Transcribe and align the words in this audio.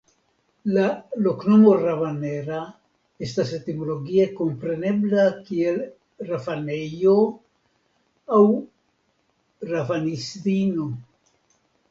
La 0.75 0.83
loknomo 1.25 1.73
"Rabanera" 1.81 2.61
estas 3.27 3.51
etimologie 3.57 4.23
komprenebla 4.39 5.25
kiel 5.49 5.77
"Rafanejo" 6.31 7.13
aŭ 8.37 8.41
"Rafanistino". 9.75 10.87